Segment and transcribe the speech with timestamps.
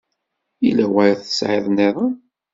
[0.63, 2.13] Yella wayen tesɛiḍ nniḍen?